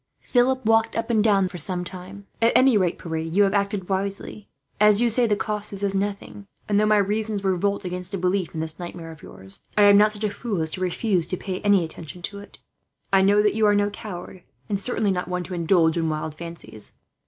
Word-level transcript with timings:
Philip 0.21 0.65
walked 0.65 0.95
up 0.95 1.11
and 1.11 1.23
down 1.23 1.43
the 1.43 1.45
room 1.45 1.49
for 1.49 1.57
some 1.59 1.83
time. 1.83 2.25
"At 2.41 2.53
any 2.55 2.75
rate, 2.75 2.97
Pierre, 2.97 3.17
you 3.17 3.43
have 3.43 3.53
acted 3.53 3.87
wisely. 3.87 4.49
As 4.79 4.99
you 4.99 5.11
say, 5.11 5.27
the 5.27 5.35
cost 5.35 5.73
is 5.73 5.83
as 5.83 5.93
nothing; 5.93 6.47
and 6.67 6.79
though 6.79 6.87
my 6.87 6.97
reason 6.97 7.37
revolts 7.37 7.85
against 7.85 8.15
a 8.15 8.17
belief 8.17 8.51
in 8.55 8.61
this 8.61 8.79
nightmare 8.79 9.11
of 9.11 9.21
yours, 9.21 9.59
I 9.77 9.83
am 9.83 9.97
not 9.97 10.11
such 10.11 10.23
a 10.23 10.31
fool 10.31 10.63
as 10.63 10.71
to 10.71 10.81
refuse 10.81 11.27
to 11.27 11.37
pay 11.37 11.59
any 11.61 11.85
attention 11.85 12.23
to 12.23 12.39
it. 12.39 12.57
I 13.13 13.21
know 13.21 13.43
that 13.43 13.53
you 13.53 13.67
are 13.67 13.75
no 13.75 13.91
coward, 13.91 14.41
and 14.67 14.79
certainly 14.79 15.11
not 15.11 15.27
one 15.27 15.43
to 15.43 15.53
indulge 15.53 15.97
in 15.97 16.09
wild 16.09 16.33
fancies. 16.33 16.93